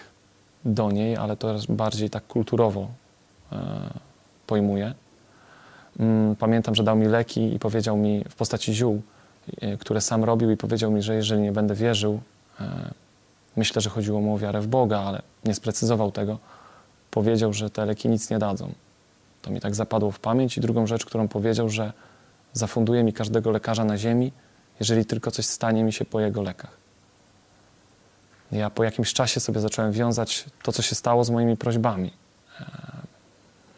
do 0.66 0.92
niej, 0.92 1.18
ale 1.18 1.38
to 1.38 1.56
bardziej 1.70 2.10
tak 2.10 2.28
kulturowo 2.28 2.88
e, 3.52 3.58
pojmuję. 4.48 4.94
Mm, 6.00 6.36
pamiętam, 6.36 6.76
że 6.76 6.84
dał 6.84 6.96
mi 6.96 7.06
leki 7.06 7.54
i 7.54 7.60
powiedział 7.60 7.98
mi 7.98 8.24
w 8.30 8.36
postaci 8.36 8.74
ziół, 8.74 9.02
e, 9.62 9.78
które 9.78 10.02
sam 10.02 10.24
robił, 10.24 10.52
i 10.52 10.58
powiedział 10.58 10.92
mi, 10.92 11.02
że 11.02 11.16
jeżeli 11.16 11.42
nie 11.42 11.52
będę 11.52 11.76
wierzył, 11.76 12.20
e, 12.60 12.94
myślę, 13.56 13.82
że 13.82 13.90
chodziło 13.90 14.22
mu 14.22 14.36
o 14.36 14.38
wiarę 14.38 14.62
w 14.62 14.68
Boga, 14.68 15.00
ale 15.00 15.22
nie 15.46 15.56
sprecyzował 15.56 16.12
tego, 16.12 16.40
powiedział, 17.12 17.54
że 17.54 17.70
te 17.70 17.86
leki 17.86 18.10
nic 18.10 18.30
nie 18.30 18.40
dadzą. 18.40 18.74
To 19.42 19.52
mi 19.52 19.60
tak 19.60 19.76
zapadło 19.76 20.12
w 20.12 20.20
pamięć. 20.20 20.58
I 20.58 20.62
drugą 20.62 20.88
rzecz, 20.88 21.06
którą 21.06 21.28
powiedział, 21.28 21.70
że 21.70 21.94
zafunduje 22.54 23.04
mi 23.04 23.14
każdego 23.14 23.52
lekarza 23.52 23.86
na 23.86 23.98
ziemi, 23.98 24.32
jeżeli 24.80 25.06
tylko 25.06 25.32
coś 25.32 25.46
stanie 25.46 25.84
mi 25.84 25.94
się 25.94 26.06
po 26.06 26.20
jego 26.20 26.42
lekach. 26.42 26.78
Ja 28.52 28.70
po 28.70 28.84
jakimś 28.84 29.14
czasie 29.14 29.40
sobie 29.40 29.60
zacząłem 29.60 29.92
wiązać 29.92 30.46
to, 30.64 30.72
co 30.72 30.82
się 30.82 30.96
stało 30.96 31.24
z 31.24 31.30
moimi 31.30 31.58
prośbami. 31.58 32.14
E, 32.60 32.66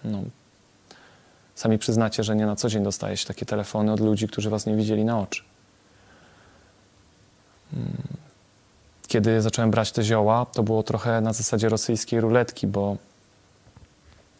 no, 0.04 0.22
sami 1.56 1.78
przyznacie, 1.78 2.24
że 2.24 2.36
nie 2.36 2.46
na 2.46 2.56
co 2.56 2.70
dzień 2.70 2.84
dostaje 2.84 3.18
się 3.18 3.26
takie 3.26 3.46
telefony 3.46 3.92
od 3.92 4.00
ludzi, 4.00 4.28
którzy 4.28 4.50
was 4.50 4.66
nie 4.66 4.76
widzieli 4.76 5.06
na 5.06 5.20
oczy. 5.20 5.44
Kiedy 9.08 9.42
zacząłem 9.42 9.72
brać 9.72 9.92
te 9.92 10.04
zioła, 10.04 10.46
to 10.46 10.64
było 10.64 10.84
trochę 10.84 11.22
na 11.22 11.34
zasadzie 11.34 11.70
rosyjskiej 11.70 12.22
ruletki, 12.22 12.68
bo 12.68 12.98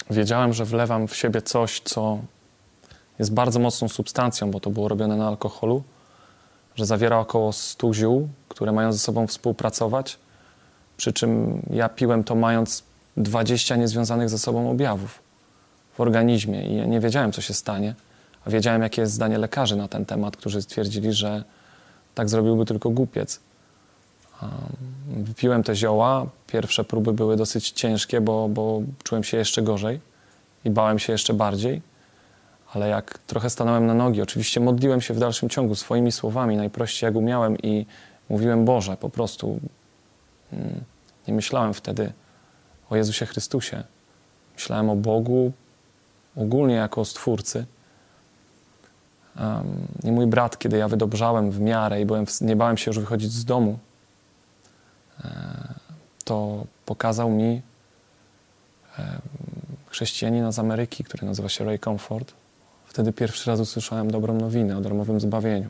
wiedziałem, 0.10 0.54
że 0.54 0.66
wlewam 0.66 1.08
w 1.08 1.16
siebie 1.16 1.42
coś, 1.42 1.82
co 1.86 2.20
jest 3.20 3.34
bardzo 3.34 3.60
mocną 3.60 3.90
substancją, 3.90 4.52
bo 4.52 4.60
to 4.60 4.70
było 4.70 4.88
robione 4.88 5.16
na 5.16 5.28
alkoholu, 5.28 5.84
że 6.76 6.86
zawiera 6.86 7.20
około 7.20 7.54
100 7.54 7.94
ziół, 7.94 8.30
które 8.50 8.72
mają 8.72 8.92
ze 8.94 9.00
sobą 9.00 9.28
współpracować, 9.28 10.18
przy 10.98 11.14
czym 11.14 11.62
ja 11.70 11.90
piłem 11.90 12.24
to 12.24 12.36
mając 12.36 12.84
20 13.18 13.76
niezwiązanych 13.76 14.30
ze 14.30 14.40
sobą 14.40 14.72
objawów 14.72 15.20
w 15.94 16.00
organizmie 16.00 16.68
i 16.68 16.76
ja 16.76 16.86
nie 16.86 17.00
wiedziałem, 17.00 17.32
co 17.32 17.42
się 17.42 17.54
stanie, 17.54 17.96
a 18.46 18.50
wiedziałem, 18.50 18.82
jakie 18.82 19.02
jest 19.02 19.14
zdanie 19.14 19.38
lekarzy 19.38 19.76
na 19.76 19.88
ten 19.88 20.06
temat, 20.06 20.38
którzy 20.38 20.62
stwierdzili, 20.62 21.14
że 21.14 21.44
tak 22.16 22.30
zrobiłby 22.30 22.66
tylko 22.66 22.90
głupiec. 22.90 23.40
Wypiłem 25.08 25.64
te 25.64 25.76
zioła. 25.76 26.26
Pierwsze 26.48 26.84
próby 26.84 27.14
były 27.14 27.38
dosyć 27.38 27.72
ciężkie, 27.72 28.22
bo, 28.22 28.50
bo 28.50 28.82
czułem 29.04 29.24
się 29.24 29.38
jeszcze 29.38 29.62
gorzej 29.62 30.00
i 30.66 30.70
bałem 30.70 31.00
się 31.00 31.14
jeszcze 31.14 31.34
bardziej. 31.34 31.82
Ale 32.74 32.90
jak 32.90 33.18
trochę 33.18 33.50
stanąłem 33.50 33.86
na 33.86 33.94
nogi, 33.94 34.22
oczywiście 34.22 34.60
modliłem 34.60 35.02
się 35.02 35.14
w 35.14 35.20
dalszym 35.20 35.50
ciągu 35.50 35.76
swoimi 35.76 36.12
słowami, 36.12 36.58
najprościej 36.58 37.08
jak 37.08 37.16
umiałem 37.16 37.58
i 37.58 37.86
mówiłem 38.30 38.66
Boże, 38.66 38.98
po 38.98 39.10
prostu 39.10 39.60
mm, 40.54 40.84
nie 41.28 41.34
myślałem 41.34 41.74
wtedy 41.74 42.12
o 42.90 42.96
Jezusie 42.96 43.26
Chrystusie. 43.26 43.84
Myślałem 44.56 44.90
o 44.90 44.96
Bogu 44.96 45.52
ogólnie 46.36 46.76
jako 46.76 47.02
o 47.02 47.06
Stwórcy. 47.06 47.66
I 50.04 50.12
mój 50.12 50.28
brat, 50.28 50.58
kiedy 50.58 50.78
ja 50.78 50.88
wydobrzałem 50.88 51.52
w 51.52 51.60
miarę 51.60 52.02
i 52.02 52.06
byłem, 52.06 52.26
nie 52.42 52.56
bałem 52.56 52.78
się 52.78 52.90
już 52.90 53.00
wychodzić 53.00 53.32
z 53.32 53.46
domu, 53.46 53.80
to 56.24 56.66
pokazał 56.86 57.30
mi 57.30 57.62
chrześcijanina 59.90 60.52
z 60.52 60.60
Ameryki, 60.60 61.04
który 61.04 61.26
nazywa 61.26 61.50
się 61.50 61.66
Ray 61.66 61.80
Comfort. 61.80 62.34
Wtedy 62.86 63.14
pierwszy 63.14 63.50
raz 63.50 63.60
usłyszałem 63.60 64.12
dobrą 64.12 64.34
nowinę 64.34 64.78
o 64.78 64.82
darmowym 64.82 65.20
zbawieniu. 65.20 65.70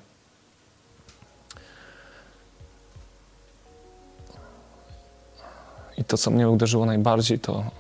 I 5.98 6.04
to, 6.04 6.18
co 6.18 6.32
mnie 6.32 6.50
uderzyło 6.50 6.86
najbardziej, 6.86 7.39
to, 7.39 7.72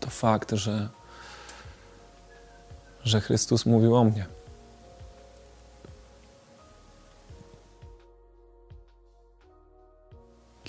to 0.00 0.10
fakt, 0.10 0.52
że, 0.52 0.88
że 3.04 3.20
Chrystus 3.20 3.66
mówił 3.66 3.96
o 3.96 4.04
mnie. 4.04 4.37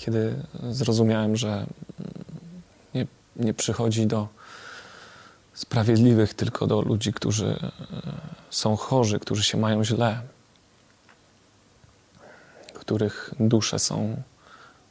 Kiedy 0.00 0.42
zrozumiałem, 0.70 1.36
że 1.36 1.66
nie, 2.94 3.06
nie 3.36 3.54
przychodzi 3.54 4.06
do 4.06 4.28
sprawiedliwych, 5.54 6.34
tylko 6.34 6.66
do 6.66 6.80
ludzi, 6.82 7.12
którzy 7.12 7.46
e, 7.46 7.72
są 8.50 8.76
chorzy, 8.76 9.18
którzy 9.18 9.44
się 9.44 9.58
mają 9.58 9.84
źle, 9.84 10.22
których 12.74 13.34
dusze 13.40 13.78
są, 13.78 14.22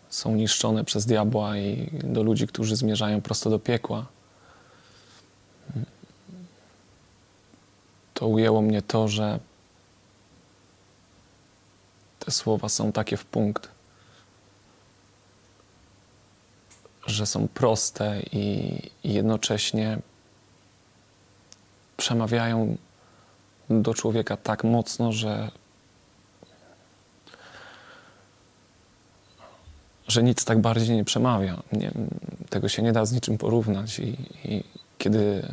są 0.10 0.36
niszczone 0.36 0.84
przez 0.84 1.06
diabła 1.06 1.58
i 1.58 1.90
do 2.04 2.24
ludzi, 2.24 2.48
którzy 2.48 2.76
zmierzają 2.76 3.22
prosto 3.22 3.50
do 3.50 3.60
piekła. 3.60 4.06
To 8.14 8.28
ujęło 8.28 8.62
mnie 8.62 8.82
to, 8.82 9.08
że 9.08 9.40
te 12.20 12.32
słowa 12.32 12.70
są 12.70 12.92
takie 12.92 13.18
w 13.18 13.26
punkt 13.26 13.79
że 17.12 17.26
są 17.26 17.48
proste 17.48 18.22
i, 18.32 18.82
jednocześnie 19.04 20.00
przemawiają 21.98 22.78
do 23.70 23.94
człowieka 23.94 24.38
tak 24.38 24.64
mocno, 24.64 25.12
że, 25.12 25.52
że 30.08 30.24
nic 30.24 30.46
tak 30.46 30.62
bardziej 30.62 30.96
nie 30.96 31.06
przemawia. 31.06 31.64
Nie, 31.72 31.92
tego 32.50 32.70
się 32.70 32.82
nie 32.82 32.92
da 32.92 33.06
z 33.06 33.12
niczym 33.12 33.38
porównać. 33.38 34.00
I, 34.00 34.16
I, 34.46 34.64
kiedy 34.98 35.48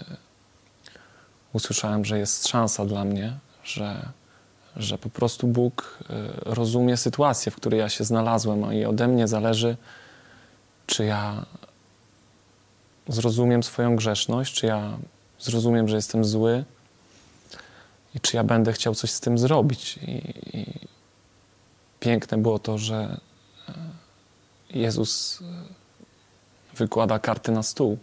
usłyszałem, 1.52 2.04
że 2.04 2.18
jest 2.18 2.48
szansa 2.48 2.84
dla 2.84 3.04
mnie, 3.04 3.38
że, 3.64 4.08
że 4.76 4.98
po 4.98 5.08
prostu 5.08 5.46
Bóg 5.46 5.98
e, 6.10 6.54
rozumie 6.54 6.96
sytuację, 6.96 7.52
w 7.52 7.56
której 7.56 7.80
ja 7.80 7.88
się 7.88 8.04
znalazłem, 8.04 8.72
i 8.72 8.84
ode 8.84 9.08
mnie 9.08 9.28
zależy, 9.28 9.76
czy 10.86 11.04
ja 11.04 11.46
zrozumiem 13.08 13.62
swoją 13.62 13.96
grzeszność, 13.96 14.54
czy 14.54 14.66
ja 14.66 14.98
zrozumiem, 15.38 15.88
że 15.88 15.96
jestem 15.96 16.24
zły 16.24 16.64
i 18.14 18.20
czy 18.20 18.36
ja 18.36 18.44
będę 18.44 18.72
chciał 18.72 18.94
coś 18.94 19.10
z 19.10 19.20
tym 19.20 19.38
zrobić. 19.38 19.96
I, 19.96 20.12
i 20.58 20.88
piękne 22.00 22.38
było 22.38 22.58
to, 22.58 22.78
że 22.78 23.20
e, 23.68 23.72
Jezus 24.70 25.42
e, 25.42 25.44
wykłada 26.76 27.18
karty 27.18 27.52
na 27.52 27.62
stół. 27.62 27.98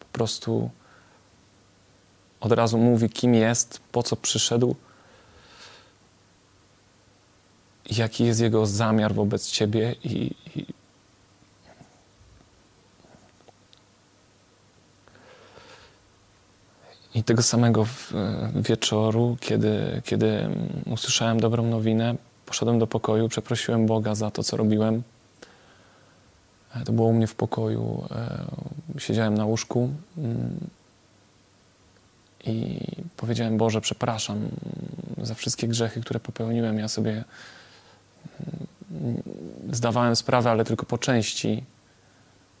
Po 0.00 0.06
prostu 0.12 0.70
od 2.40 2.52
razu 2.52 2.78
mówi, 2.78 3.10
kim 3.10 3.34
jest, 3.34 3.80
po 3.92 4.02
co 4.02 4.16
przyszedł, 4.16 4.76
jaki 7.90 8.24
jest 8.24 8.40
jego 8.40 8.66
zamiar 8.66 9.14
wobec 9.14 9.50
ciebie 9.50 9.94
i, 10.04 10.34
i 10.56 10.66
I 17.14 17.24
tego 17.24 17.42
samego 17.42 17.86
wieczoru, 18.54 19.36
kiedy, 19.40 20.02
kiedy 20.04 20.48
usłyszałem 20.86 21.40
dobrą 21.40 21.66
nowinę, 21.66 22.14
poszedłem 22.46 22.78
do 22.78 22.86
pokoju, 22.86 23.28
przeprosiłem 23.28 23.86
Boga 23.86 24.14
za 24.14 24.30
to, 24.30 24.42
co 24.42 24.56
robiłem. 24.56 25.02
E, 26.74 26.84
to 26.84 26.92
było 26.92 27.08
u 27.08 27.12
mnie 27.12 27.26
w 27.26 27.34
pokoju. 27.34 28.04
E, 28.10 29.00
siedziałem 29.00 29.34
na 29.34 29.44
łóżku. 29.44 29.90
Mm, 30.18 30.60
i 32.46 32.78
powiedziałem: 33.16 33.56
Boże, 33.56 33.80
przepraszam 33.80 34.48
za 35.22 35.34
wszystkie 35.34 35.68
grzechy, 35.68 36.00
które 36.00 36.20
popełniłem. 36.20 36.78
Ja 36.78 36.88
sobie 36.88 37.24
mm, 38.90 39.22
zdawałem 39.72 40.16
sprawę, 40.16 40.50
ale 40.50 40.64
tylko 40.64 40.86
po 40.86 40.98
części 40.98 41.64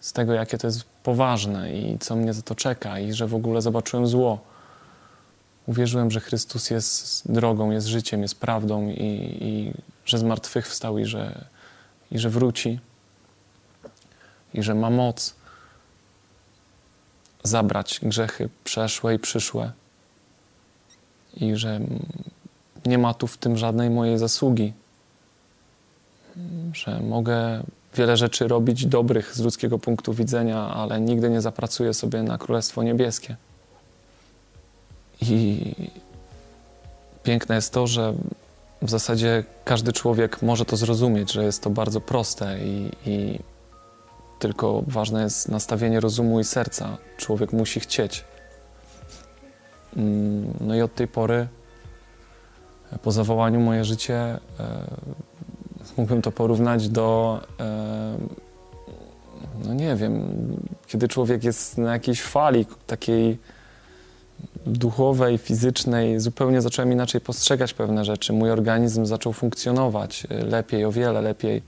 z 0.04 0.12
tego, 0.12 0.32
jakie 0.32 0.58
to 0.58 0.66
jest 0.66 0.84
poważne 1.02 1.72
i 1.72 1.98
co 1.98 2.16
mnie 2.16 2.32
za 2.34 2.42
to 2.42 2.54
czeka, 2.54 2.98
i 2.98 3.12
że 3.12 3.26
w 3.26 3.34
ogóle 3.34 3.62
zobaczyłem 3.62 4.06
zło. 4.06 4.38
Uwierzyłem, 5.66 6.10
że 6.10 6.20
Chrystus 6.20 6.70
jest 6.70 7.32
drogą, 7.32 7.70
jest 7.70 7.86
życiem, 7.86 8.22
jest 8.22 8.40
prawdą 8.40 8.88
i, 8.88 9.38
i 9.40 9.72
że 10.04 10.18
zmartwychwstał 10.18 10.98
i 10.98 11.04
że, 11.04 11.44
i 12.10 12.18
że 12.18 12.30
wróci 12.30 12.80
i 14.54 14.62
że 14.62 14.74
ma 14.74 14.90
moc 14.90 15.34
zabrać 17.42 18.00
grzechy 18.02 18.48
przeszłe 18.64 19.14
i 19.14 19.18
przyszłe 19.18 19.72
i 21.36 21.56
że 21.56 21.80
nie 22.86 22.98
ma 22.98 23.14
tu 23.14 23.26
w 23.26 23.38
tym 23.38 23.56
żadnej 23.56 23.90
mojej 23.90 24.18
zasługi, 24.18 24.72
że 26.72 27.00
mogę 27.00 27.62
wiele 27.94 28.16
rzeczy 28.16 28.48
robić 28.48 28.86
dobrych 28.86 29.34
z 29.34 29.40
ludzkiego 29.40 29.78
punktu 29.78 30.12
widzenia, 30.12 30.58
ale 30.58 31.00
nigdy 31.00 31.30
nie 31.30 31.40
zapracuję 31.40 31.94
sobie 31.94 32.22
na 32.22 32.38
Królestwo 32.38 32.82
Niebieskie. 32.82 33.36
I 35.20 35.60
piękne 37.22 37.54
jest 37.54 37.72
to, 37.72 37.86
że 37.86 38.14
w 38.82 38.90
zasadzie 38.90 39.44
każdy 39.64 39.92
człowiek 39.92 40.42
może 40.42 40.64
to 40.64 40.76
zrozumieć, 40.76 41.32
że 41.32 41.44
jest 41.44 41.62
to 41.62 41.70
bardzo 41.70 42.00
proste 42.00 42.58
i, 42.58 42.90
i 43.06 43.38
tylko 44.38 44.82
ważne 44.86 45.22
jest 45.22 45.48
nastawienie 45.48 46.00
rozumu 46.00 46.40
i 46.40 46.44
serca. 46.44 46.98
Człowiek 47.16 47.52
musi 47.52 47.80
chcieć. 47.80 48.24
Mm, 49.96 50.54
no 50.60 50.74
i 50.74 50.82
od 50.82 50.94
tej 50.94 51.08
pory, 51.08 51.48
po 53.02 53.12
zawołaniu, 53.12 53.60
moje 53.60 53.84
życie, 53.84 54.14
e, 54.14 54.38
mógłbym 55.96 56.22
to 56.22 56.32
porównać 56.32 56.88
do, 56.88 57.40
e, 57.60 58.16
no 59.64 59.74
nie 59.74 59.96
wiem, 59.96 60.26
kiedy 60.86 61.08
człowiek 61.08 61.44
jest 61.44 61.78
na 61.78 61.92
jakiejś 61.92 62.22
fali 62.22 62.66
takiej 62.86 63.38
duchowej, 64.66 65.38
fizycznej, 65.38 66.20
zupełnie 66.20 66.60
zacząłem 66.60 66.92
inaczej 66.92 67.20
postrzegać 67.20 67.74
pewne 67.74 68.04
rzeczy. 68.04 68.32
Mój 68.32 68.50
organizm 68.50 69.06
zaczął 69.06 69.32
funkcjonować 69.32 70.26
e, 70.30 70.44
lepiej, 70.44 70.84
o 70.84 70.92
wiele 70.92 71.22
lepiej. 71.22 71.62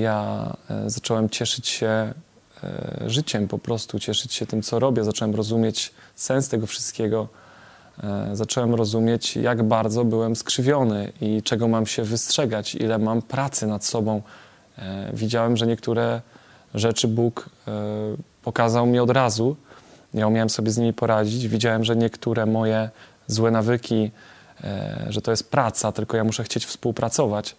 Ja 0.00 0.52
zacząłem 0.86 1.28
cieszyć 1.28 1.68
się 1.68 2.14
życiem 3.06 3.48
po 3.48 3.58
prostu, 3.58 3.98
cieszyć 3.98 4.32
się 4.32 4.46
tym, 4.46 4.62
co 4.62 4.78
robię. 4.78 5.04
Zacząłem 5.04 5.34
rozumieć 5.34 5.92
sens 6.14 6.48
tego 6.48 6.66
wszystkiego. 6.66 7.28
E, 8.02 8.36
zacząłem 8.36 8.74
rozumieć, 8.74 9.36
jak 9.36 9.62
bardzo 9.62 10.04
byłem 10.04 10.36
skrzywiony 10.36 11.12
i 11.20 11.42
czego 11.42 11.68
mam 11.68 11.86
się 11.86 12.02
wystrzegać, 12.02 12.74
ile 12.74 12.98
mam 12.98 13.22
pracy 13.22 13.66
nad 13.66 13.84
sobą. 13.84 14.22
E, 14.78 15.10
widziałem, 15.12 15.56
że 15.56 15.66
niektóre 15.66 16.20
rzeczy 16.74 17.08
Bóg 17.08 17.50
e, 17.68 17.72
pokazał 18.42 18.86
mi 18.86 18.98
od 18.98 19.10
razu. 19.10 19.56
Ja 20.14 20.26
umiałem 20.26 20.50
sobie 20.50 20.70
z 20.70 20.78
nimi 20.78 20.92
poradzić. 20.92 21.48
Widziałem, 21.48 21.84
że 21.84 21.96
niektóre 21.96 22.46
moje 22.46 22.90
złe 23.26 23.50
nawyki, 23.50 24.10
że 25.08 25.22
to 25.22 25.30
jest 25.30 25.50
praca, 25.50 25.92
tylko 25.92 26.16
ja 26.16 26.24
muszę 26.24 26.44
chcieć 26.44 26.66
współpracować. 26.66 27.56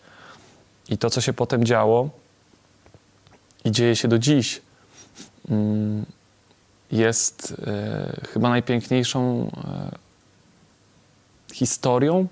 I 0.90 0.98
to, 0.98 1.10
co 1.10 1.22
się 1.22 1.34
potem 1.34 1.64
działo 1.64 2.10
i 3.66 3.72
dzieje 3.72 3.96
się 3.96 4.08
do 4.08 4.20
dziś, 4.20 4.62
mm, 5.50 6.06
jest 6.92 7.62
chyba 8.34 8.50
najpiękniejszą 8.50 9.52
historią, 11.54 12.28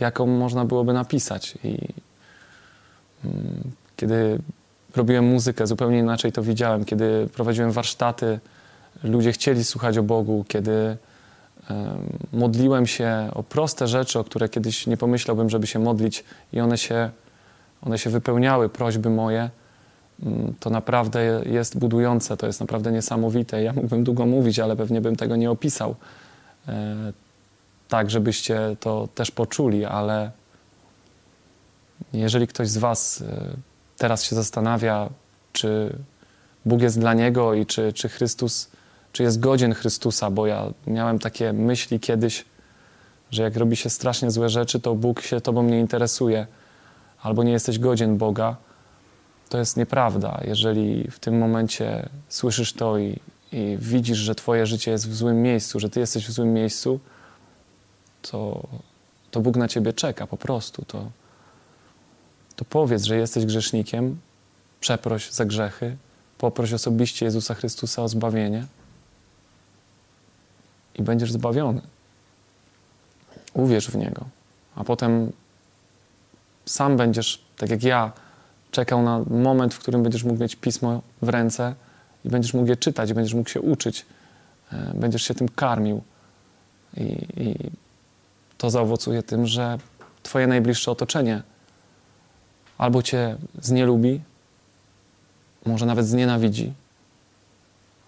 jaką 0.00 0.26
można 0.26 0.64
byłoby 0.64 0.92
napisać. 0.92 1.58
I 1.64 1.78
mm, 3.24 3.70
kiedy 3.96 4.38
robiłem 4.96 5.24
muzykę, 5.24 5.66
zupełnie 5.66 5.98
inaczej 5.98 6.32
to 6.32 6.42
widziałem. 6.42 6.84
Kiedy 6.84 7.28
prowadziłem 7.34 7.72
warsztaty, 7.72 8.40
ludzie 9.04 9.32
chcieli 9.32 9.64
słuchać 9.64 9.98
o 9.98 10.02
Bogu, 10.02 10.44
kiedy 10.48 10.96
modliłem 12.32 12.86
się 12.86 13.30
o 13.34 13.42
proste 13.42 13.88
rzeczy, 13.88 14.18
o 14.18 14.24
które 14.24 14.48
kiedyś 14.48 14.86
nie 14.86 14.96
pomyślałbym, 14.96 15.50
żeby 15.50 15.66
się 15.66 15.78
modlić, 15.78 16.24
i 16.52 16.60
one 16.60 16.78
się, 16.78 17.10
one 17.82 17.98
się 17.98 18.10
wypełniały, 18.10 18.68
prośby 18.68 19.10
moje. 19.10 19.50
Mm, 20.22 20.54
to 20.60 20.70
naprawdę 20.70 21.42
jest 21.46 21.78
budujące, 21.78 22.36
to 22.36 22.46
jest 22.46 22.60
naprawdę 22.60 22.92
niesamowite. 22.92 23.62
Ja 23.62 23.72
mógłbym 23.72 24.04
długo 24.04 24.26
mówić, 24.26 24.58
ale 24.58 24.76
pewnie 24.76 25.00
bym 25.00 25.16
tego 25.16 25.36
nie 25.36 25.50
opisał. 25.50 25.94
Tak, 27.88 28.10
żebyście 28.10 28.76
to 28.80 29.08
też 29.14 29.30
poczuli, 29.30 29.84
ale 29.84 30.30
jeżeli 32.12 32.46
ktoś 32.46 32.68
z 32.68 32.78
Was 32.78 33.22
e, 33.22 33.56
teraz 33.98 34.24
się 34.24 34.36
zastanawia, 34.36 35.08
czy 35.52 35.98
Bóg 36.66 36.82
jest 36.82 37.00
dla 37.00 37.14
niego 37.14 37.54
i 37.54 37.66
czy, 37.66 37.92
czy 37.92 38.08
Chrystus, 38.08 38.70
czy 39.12 39.22
jest 39.22 39.40
godzien 39.40 39.74
Chrystusa, 39.74 40.30
bo 40.30 40.46
ja 40.46 40.72
miałem 40.86 41.18
takie 41.18 41.52
myśli 41.52 42.00
kiedyś, 42.00 42.44
że 43.30 43.42
jak 43.42 43.56
robi 43.56 43.76
się 43.76 43.90
strasznie 43.90 44.30
złe 44.30 44.48
rzeczy, 44.48 44.80
to 44.80 44.94
Bóg 44.94 45.22
się 45.22 45.40
Tobą 45.40 45.62
nie 45.62 45.80
interesuje, 45.80 46.46
albo 47.22 47.42
nie 47.42 47.52
jesteś 47.52 47.78
godzien 47.78 48.18
Boga, 48.18 48.56
to 49.48 49.58
jest 49.58 49.76
nieprawda. 49.76 50.40
Jeżeli 50.44 51.10
w 51.10 51.18
tym 51.18 51.38
momencie 51.38 52.08
słyszysz 52.28 52.72
to 52.72 52.98
i, 52.98 53.20
i 53.52 53.76
widzisz, 53.80 54.18
że 54.18 54.34
Twoje 54.34 54.66
życie 54.66 54.90
jest 54.90 55.08
w 55.08 55.14
złym 55.14 55.42
miejscu, 55.42 55.80
że 55.80 55.90
Ty 55.90 56.00
jesteś 56.00 56.26
w 56.26 56.30
złym 56.30 56.52
miejscu, 56.52 57.00
to, 58.30 58.68
to 59.30 59.40
Bóg 59.40 59.56
na 59.56 59.68
ciebie 59.68 59.92
czeka 59.92 60.26
po 60.26 60.36
prostu. 60.36 60.84
To, 60.84 61.10
to 62.56 62.64
powiedz, 62.64 63.04
że 63.04 63.16
jesteś 63.16 63.46
grzesznikiem, 63.46 64.18
przeproś 64.80 65.30
za 65.30 65.44
grzechy, 65.44 65.96
poproś 66.38 66.72
osobiście 66.72 67.24
Jezusa 67.24 67.54
Chrystusa 67.54 68.02
o 68.02 68.08
zbawienie 68.08 68.66
i 70.94 71.02
będziesz 71.02 71.32
zbawiony. 71.32 71.80
Uwierz 73.54 73.90
w 73.90 73.96
Niego, 73.96 74.24
a 74.74 74.84
potem 74.84 75.32
sam 76.66 76.96
będziesz, 76.96 77.44
tak 77.56 77.70
jak 77.70 77.82
ja, 77.82 78.12
czekał 78.70 79.02
na 79.02 79.18
moment, 79.18 79.74
w 79.74 79.78
którym 79.78 80.02
będziesz 80.02 80.24
mógł 80.24 80.40
mieć 80.40 80.56
pismo 80.56 81.02
w 81.22 81.28
ręce 81.28 81.74
i 82.24 82.28
będziesz 82.28 82.54
mógł 82.54 82.68
je 82.68 82.76
czytać, 82.76 83.12
będziesz 83.12 83.34
mógł 83.34 83.50
się 83.50 83.60
uczyć, 83.60 84.06
e, 84.72 84.92
będziesz 84.94 85.22
się 85.22 85.34
tym 85.34 85.48
karmił. 85.48 86.02
I, 86.96 87.02
i 87.36 87.70
to 88.58 88.70
zaowocuje 88.70 89.22
tym, 89.22 89.46
że 89.46 89.78
Twoje 90.22 90.46
najbliższe 90.46 90.90
otoczenie 90.90 91.42
albo 92.78 93.02
Cię 93.02 93.36
znielubi, 93.60 94.20
może 95.66 95.86
nawet 95.86 96.06
znienawidzi, 96.06 96.72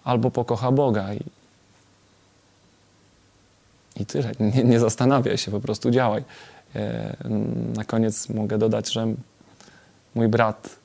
albo 0.03 0.31
pokocha 0.31 0.71
Boga. 0.71 1.13
I, 1.13 1.19
i 3.95 4.05
tyle. 4.05 4.31
Nie, 4.39 4.63
nie 4.63 4.79
zastanawiaj 4.79 5.37
się, 5.37 5.51
po 5.51 5.59
prostu 5.59 5.91
działaj. 5.91 6.23
E, 6.75 7.17
na 7.75 7.83
koniec 7.83 8.29
mogę 8.29 8.57
dodać, 8.57 8.93
że 8.93 9.07
mój 10.15 10.27
brat, 10.27 10.75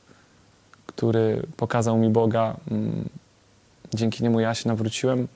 który 0.86 1.46
pokazał 1.56 1.98
mi 1.98 2.10
Boga, 2.10 2.56
mm, 2.70 3.08
dzięki 3.94 4.22
niemu 4.22 4.40
ja 4.40 4.54
się 4.54 4.68
nawróciłem. 4.68 5.28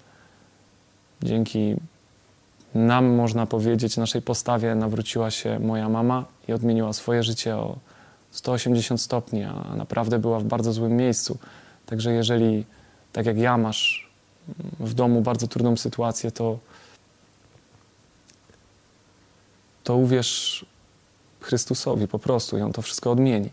Dzięki 1.22 1.76
nam, 2.74 3.14
można 3.14 3.46
powiedzieć, 3.46 3.96
naszej 3.96 4.22
postawie 4.22 4.74
nawróciła 4.74 5.30
się 5.30 5.58
moja 5.58 5.88
mama 5.88 6.24
i 6.48 6.52
odmieniła 6.52 6.92
swoje 6.92 7.22
życie 7.22 7.56
o 7.56 7.76
180 8.30 9.00
stopni, 9.00 9.44
a 9.44 9.74
naprawdę 9.76 10.18
była 10.18 10.40
w 10.40 10.44
bardzo 10.44 10.72
złym 10.72 10.96
miejscu. 10.96 11.38
Także 11.86 12.12
jeżeli, 12.12 12.64
tak 13.12 13.26
jak 13.26 13.38
ja, 13.38 13.58
masz 13.58 14.10
w 14.80 14.94
domu 14.94 15.20
bardzo 15.20 15.48
trudną 15.48 15.76
sytuację, 15.76 16.30
to, 16.30 16.58
to 19.84 19.96
uwierz 19.96 20.64
Chrystusowi 21.40 22.08
po 22.08 22.18
prostu 22.18 22.58
i 22.58 22.62
On 22.62 22.72
to 22.72 22.82
wszystko 22.82 23.10
odmieni. 23.10 23.50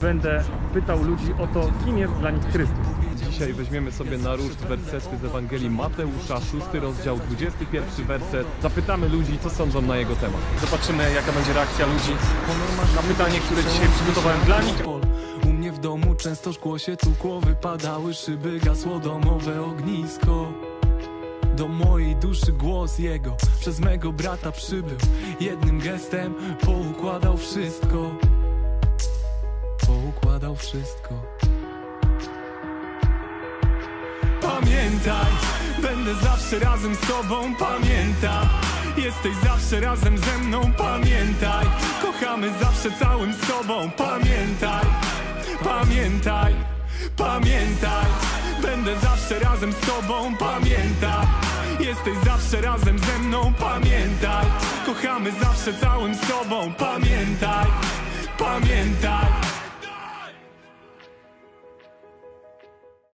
Będę 0.00 0.44
pytał 0.74 1.04
ludzi 1.04 1.32
o 1.32 1.46
to, 1.46 1.72
kim 1.84 1.98
jest 1.98 2.12
dla 2.14 2.30
nich 2.30 2.44
Chrystus. 2.44 2.95
Dzisiaj 3.36 3.52
weźmiemy 3.52 3.92
sobie 3.92 4.18
na 4.18 4.36
ruszt 4.36 4.58
wersety 4.58 5.18
z 5.22 5.24
Ewangelii 5.24 5.70
Mateusza, 5.70 6.40
6 6.40 6.52
rozdział, 6.72 7.18
21 7.18 8.06
werset. 8.06 8.46
Zapytamy 8.62 9.08
ludzi, 9.08 9.38
co 9.42 9.50
sądzą 9.50 9.82
na 9.82 9.96
jego 9.96 10.16
temat. 10.16 10.40
Zobaczymy, 10.60 11.12
jaka 11.14 11.32
będzie 11.32 11.52
reakcja 11.52 11.86
ludzi 11.86 12.12
na 12.96 13.02
pytanie, 13.02 13.38
które 13.38 13.64
dzisiaj 13.64 13.88
przygotowałem 13.96 14.40
dla 14.40 14.62
nich. 14.62 14.86
U 15.44 15.48
mnie 15.48 15.72
w 15.72 15.78
domu 15.78 16.14
często 16.14 16.52
szkło 16.52 16.78
się 16.78 16.96
tukło, 16.96 17.40
wypadały 17.40 18.14
szyby, 18.14 18.60
gasło 18.60 18.98
domowe 18.98 19.62
ognisko. 19.62 20.52
Do 21.56 21.68
mojej 21.68 22.16
duszy 22.16 22.52
głos 22.52 22.98
jego 22.98 23.36
przez 23.60 23.80
mego 23.80 24.12
brata 24.12 24.52
przybył. 24.52 24.98
Jednym 25.40 25.80
gestem 25.80 26.34
poukładał 26.60 27.36
wszystko. 27.36 28.10
Poukładał 29.86 30.56
wszystko. 30.56 31.14
Będę 35.82 36.14
zawsze 36.14 36.58
razem 36.58 36.94
z 36.94 37.00
tobą, 37.00 37.54
pamiętam. 37.54 38.48
Jesteś 38.96 39.32
zawsze 39.44 39.80
razem 39.80 40.18
ze 40.18 40.38
mną, 40.38 40.72
pamiętaj. 40.78 41.66
Kochamy 42.02 42.52
zawsze 42.60 42.90
całym 42.98 43.34
sobą, 43.34 43.90
pamiętaj. 43.90 44.86
Pamiętaj, 45.64 46.54
pamiętaj. 47.16 48.06
Będę 48.62 49.00
zawsze 49.00 49.38
razem 49.38 49.72
z 49.72 49.80
tobą, 49.80 50.36
pamiętaj 50.36 51.26
Jesteś 51.80 52.14
zawsze 52.24 52.60
razem 52.60 52.98
ze 52.98 53.18
mną, 53.18 53.52
pamiętaj. 53.58 54.46
Kochamy 54.86 55.32
zawsze 55.32 55.74
całym 55.80 56.14
sobą, 56.14 56.72
pamiętaj. 56.78 57.66
Pamiętaj 58.38 59.45